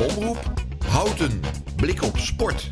[0.00, 0.52] Omroep
[0.86, 1.40] Houten.
[1.76, 2.70] Blik op sport.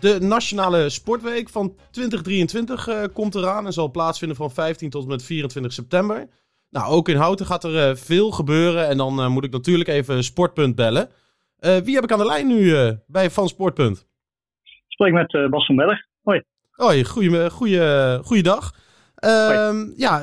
[0.00, 5.08] De Nationale Sportweek van 2023 uh, komt eraan en zal plaatsvinden van 15 tot en
[5.08, 6.28] met 24 september.
[6.70, 9.88] Nou, ook in Houten gaat er uh, veel gebeuren en dan uh, moet ik natuurlijk
[9.88, 11.08] even Sportpunt bellen.
[11.58, 12.74] wie heb ik aan de lijn nu
[13.06, 14.06] bij Van Sportpunt?
[14.62, 16.00] Ik spreek met Bas van Berg.
[16.22, 16.42] Hoi.
[16.70, 18.74] Hoi, goeie, goeie, goeiedag.
[19.14, 19.92] Hoi.
[19.96, 20.22] Ja,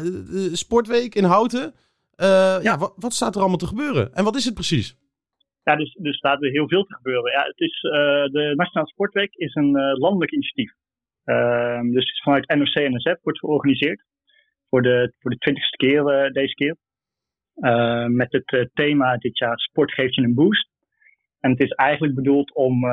[0.52, 1.74] Sportweek in Houten.
[2.16, 4.98] Ja, ja wat, wat staat er allemaal te gebeuren en wat is het precies?
[5.64, 7.32] Ja, dus, dus staat er heel veel te gebeuren.
[7.32, 7.92] Ja, het is, uh,
[8.26, 10.72] de Nationale Sportweek is een uh, landelijk initiatief.
[11.26, 14.04] Uh, dus het is vanuit NOC-NSF wordt georganiseerd.
[14.70, 16.76] Voor de, voor de twintigste keer deze keer.
[18.10, 20.70] met het thema dit jaar Sport geeft je een boost.
[21.40, 22.86] En het is eigenlijk bedoeld om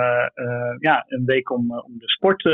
[0.78, 2.44] ja, een week om, om de sport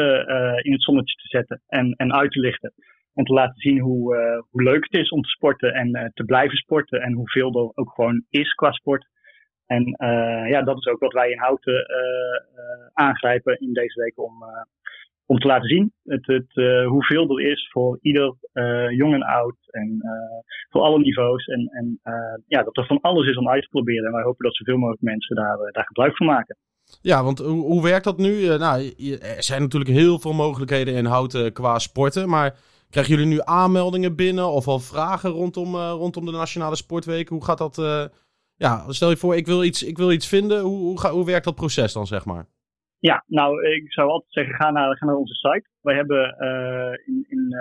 [0.65, 2.73] in het zonnetje te zetten en, en uit te lichten.
[3.17, 4.17] En te laten zien hoe,
[4.51, 7.01] hoe leuk het is om te sporten en te blijven sporten.
[7.01, 9.07] En hoeveel er ook gewoon is qua sport.
[9.67, 11.87] En uh, ja, dat is ook wat wij in Houten
[12.93, 14.33] aangrijpen in deze week om,
[15.27, 15.93] om te laten zien.
[16.05, 16.53] Het, het,
[16.87, 18.35] hoeveel er is voor ieder
[18.91, 20.01] jong en oud en
[20.69, 21.47] voor alle niveaus.
[21.47, 22.01] En, en
[22.47, 24.07] ja, dat er van alles is om uit te proberen.
[24.07, 26.57] En wij hopen dat zoveel mogelijk mensen daar, daar gebruik van maken.
[27.01, 28.57] Ja, want hoe, hoe werkt dat nu?
[28.59, 32.75] nou, er zijn natuurlijk heel veel mogelijkheden in Houten qua sporten, maar...
[32.97, 37.29] Krijgen jullie nu aanmeldingen binnen of al vragen rondom, rondom de Nationale Sportweek?
[37.29, 37.77] Hoe gaat dat,
[38.57, 40.61] ja, stel je voor, ik wil iets, ik wil iets vinden.
[40.61, 42.47] Hoe, hoe, hoe werkt dat proces dan, zeg maar?
[42.99, 45.69] Ja, nou, ik zou altijd zeggen, ga naar, ga naar onze site.
[45.81, 47.55] Wij hebben uh, in, in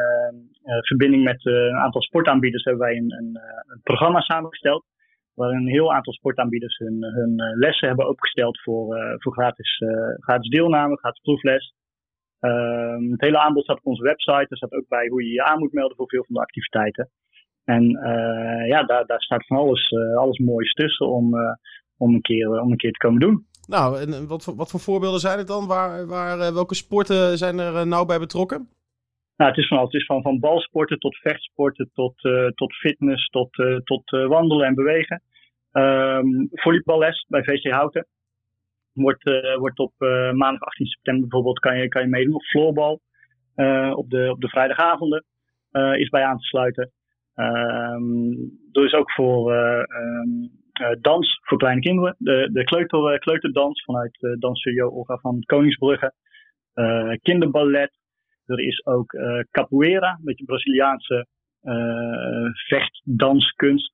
[0.82, 3.40] verbinding met een aantal sportaanbieders hebben wij een, een,
[3.84, 4.86] programma samengesteld.
[5.34, 9.84] Waar een heel aantal sportaanbieders hun, hun lessen hebben opgesteld voor, voor gratis,
[10.20, 11.74] gratis deelname, gratis proefles.
[12.46, 14.46] Ehm, het hele aanbod staat op onze website.
[14.50, 17.10] Er staat ook bij hoe je je aan moet melden voor veel van de activiteiten.
[17.64, 21.42] En uh, ja, daar, daar staat van alles, uh, alles moois tussen om, uh,
[21.98, 23.46] om, een keer, om een keer te komen doen.
[23.68, 25.68] Nou, en wat, wat voor voorbeelden zijn het dan?
[25.68, 28.70] Waar, waar, welke sporten zijn er nauw bij betrokken?
[29.38, 29.92] Nou, het is van alles.
[29.92, 32.14] Het is van, van balsporten tot vechtsporten, tot,
[32.56, 33.50] tot fitness, tot,
[33.84, 35.22] tot wandelen en bewegen.
[35.72, 38.08] Um, volleyballes bij VC Houten.
[38.96, 39.24] Wordt,
[39.58, 39.94] wordt op
[40.34, 42.36] maandag 18 september bijvoorbeeld kan je, kan je meedoen.
[42.36, 43.02] Of floorbal
[43.96, 45.26] op, de, op de vrijdagavonden
[45.98, 46.92] is bij aan te sluiten.
[47.36, 49.84] Um, er is ook voor uh,
[50.82, 52.16] uh, dans voor kleine kinderen.
[52.18, 56.14] De, de kleuter, kleuterdans vanuit uh, Dansstudio Olga van Koningsbrugge.
[57.22, 57.92] kinderballet.
[58.46, 59.16] Er is ook
[59.52, 61.28] capoeira, een beetje Braziliaanse
[62.68, 63.94] vechtdanskunst.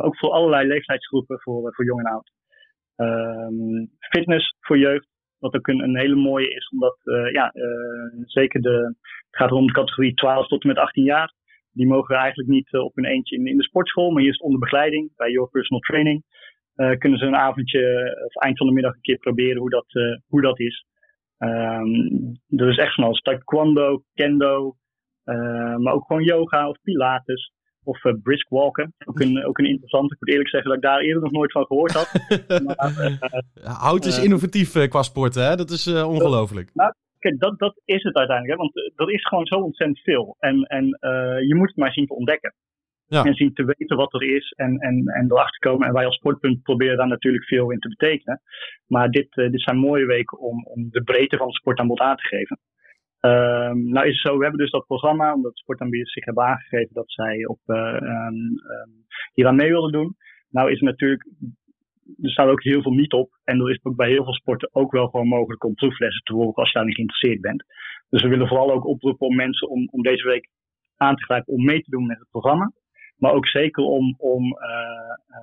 [0.00, 2.30] ook voor allerlei leeftijdsgroepen, voor, voor jong en oud.
[3.02, 5.08] Um, fitness voor jeugd,
[5.38, 6.96] wat ook een, hele mooie is, omdat
[7.32, 7.52] ja,
[8.24, 8.94] zeker de,
[9.30, 11.32] het gaat om de categorie 12 tot en met 18 jaar
[11.72, 14.60] die mogen eigenlijk niet uh, op hun eentje in, de sportschool, maar hier is onder
[14.60, 16.24] begeleiding bij Your Personal Training.
[16.76, 19.86] Uh, kunnen ze een avondje of eind van de middag een keer proberen hoe dat,
[20.26, 20.84] hoe dat is.
[21.38, 23.20] Um, er is echt van alles.
[23.20, 24.74] Taekwondo, kendo,
[25.78, 27.52] maar ook gewoon yoga of pilates.
[27.84, 28.94] Of brisk walken.
[29.04, 30.14] Ook een, ook een interessante.
[30.14, 32.12] Ik moet eerlijk zeggen dat ik daar eerder nog nooit van gehoord had.
[32.66, 33.18] maar,
[33.62, 35.56] Hout is innovatief qua sporten, hè?
[35.56, 36.70] Dat is ongelooflijk.
[36.74, 38.58] Nou, kijk, dat, dat is het uiteindelijk.
[38.58, 38.64] Hè?
[38.64, 40.36] Want uh, er is gewoon zo ontzettend veel.
[40.38, 42.54] En, en uh, je moet het maar zien te ontdekken.
[43.06, 43.24] Ja.
[43.24, 45.86] En zien te weten wat er is en, en, en erachter komen.
[45.86, 48.40] En wij als sportpunt proberen daar natuurlijk veel in te betekenen.
[48.86, 52.16] Maar dit, uh, dit zijn mooie weken om, om de breedte van het sportaanbod aan
[52.16, 52.58] te geven.
[53.24, 56.94] Um, nou is het zo, we hebben dus dat programma, omdat sportaanbieders zich hebben aangegeven
[56.94, 58.34] dat zij op, uh, um,
[58.74, 60.16] um, hier aan mee wilden doen.
[60.50, 61.28] Nou is natuurlijk
[62.22, 63.30] er staat ook heel veel niet op.
[63.44, 66.32] En er is ook bij heel veel sporten ook wel gewoon mogelijk om proeflessen te
[66.32, 67.64] volgen als je daar niet geïnteresseerd bent.
[68.08, 70.48] Dus we willen vooral ook oproepen om mensen om, om deze week
[70.96, 72.72] aan te grijpen om mee te doen met het programma.
[73.16, 75.40] Maar ook zeker om, om uh,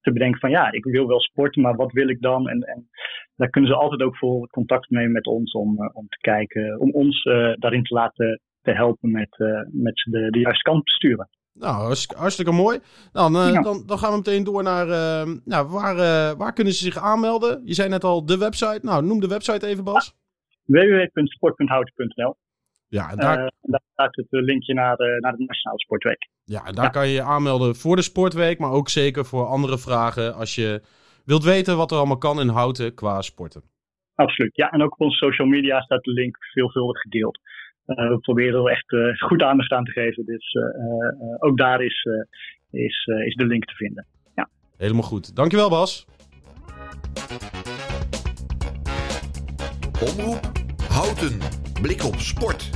[0.00, 2.48] te bedenken van ja, ik wil wel sporten, maar wat wil ik dan?
[2.48, 2.88] En, en
[3.36, 6.80] daar kunnen ze altijd ook voor contact nemen met ons om, uh, om te kijken,
[6.80, 7.22] om ons
[7.58, 9.36] daarin te laten te helpen met,
[9.72, 11.28] met de, de juiste kant te sturen.
[11.52, 12.78] Nou, hartstikke mooi.
[13.12, 13.60] Dan, uh, ja.
[13.60, 16.98] dan, dan, gaan we meteen door naar uh, nou, waar, uh, waar kunnen ze zich
[16.98, 17.62] aanmelden?
[17.64, 18.80] Je zei net al de website.
[18.82, 20.14] Nou, noem de website even, Bas.
[20.64, 22.36] www.sport.houten.nl
[22.90, 23.52] Ja, en daar...
[23.60, 26.28] daar staat het linkje naar de, naar de Nationale Sportweek.
[26.44, 26.90] Ja, en daar ja.
[26.90, 30.82] kan je je aanmelden voor de Sportweek, maar ook zeker voor andere vragen als je
[31.24, 33.62] wilt weten wat er allemaal kan in Houten qua sporten.
[34.14, 34.70] Absoluut, ja.
[34.70, 37.38] En ook op onze social media staat de link veelvuldig gedeeld.
[37.86, 40.24] Uh, we proberen er echt uh, goed aandacht aan te geven.
[40.24, 40.64] Dus uh,
[41.38, 42.08] ook daar is,
[42.70, 44.06] is, is de link te vinden.
[44.34, 44.48] Ja.
[44.76, 45.36] Helemaal goed.
[45.36, 46.06] Dankjewel Bas.
[50.00, 50.40] Omroep
[50.88, 51.59] Houten.
[51.80, 52.70] Blik op sport.